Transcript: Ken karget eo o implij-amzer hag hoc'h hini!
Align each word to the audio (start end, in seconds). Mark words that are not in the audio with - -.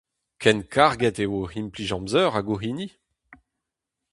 Ken 0.41 0.59
karget 0.73 1.17
eo 1.23 1.35
o 1.41 1.45
implij-amzer 1.59 2.29
hag 2.31 2.47
hoc'h 2.49 2.63
hini! 2.65 2.87